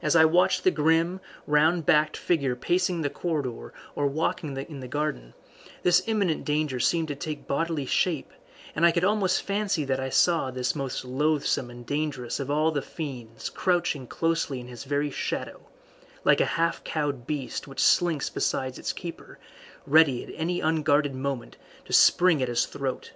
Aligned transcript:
As 0.00 0.16
I 0.16 0.24
watched 0.24 0.64
the 0.64 0.70
grim, 0.70 1.20
round 1.46 1.84
backed 1.84 2.16
figure 2.16 2.56
pacing 2.56 3.02
the 3.02 3.10
corridor 3.10 3.74
or 3.94 4.06
walking 4.06 4.56
in 4.56 4.80
the 4.80 4.88
garden, 4.88 5.34
this 5.82 6.02
imminent 6.06 6.46
danger 6.46 6.80
seemed 6.80 7.08
to 7.08 7.14
take 7.14 7.46
bodily 7.46 7.84
shape, 7.84 8.32
and 8.74 8.86
I 8.86 8.92
could 8.92 9.04
almost 9.04 9.42
fancy 9.42 9.84
that 9.84 10.00
I 10.00 10.08
saw 10.08 10.50
this 10.50 10.74
most 10.74 11.04
loathsome 11.04 11.68
and 11.68 11.84
dangerous 11.84 12.40
of 12.40 12.50
all 12.50 12.70
the 12.70 12.80
fiends 12.80 13.50
crouching 13.50 14.06
closely 14.06 14.58
in 14.58 14.68
his 14.68 14.84
very 14.84 15.10
shadow, 15.10 15.60
like 16.24 16.40
a 16.40 16.46
half 16.56 16.82
cowed 16.82 17.26
beast 17.26 17.68
which 17.68 17.78
slinks 17.84 18.30
beside 18.30 18.78
its 18.78 18.94
keeper, 18.94 19.38
ready 19.86 20.24
at 20.24 20.32
any 20.34 20.60
unguarded 20.62 21.14
moment 21.14 21.58
to 21.84 21.92
spring 21.92 22.40
at 22.42 22.48
his 22.48 22.64
throat. 22.64 23.12